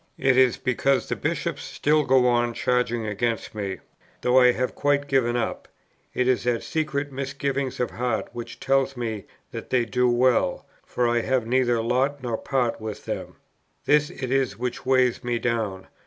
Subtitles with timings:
[0.17, 3.81] It is because the Bishops still go on charging against me,
[4.21, 5.67] though I have quite given up:
[6.15, 11.07] it is that secret misgiving of heart which tells me that they do well, for
[11.07, 13.35] I have neither lot nor part with them:
[13.85, 15.85] this it is which weighs me down.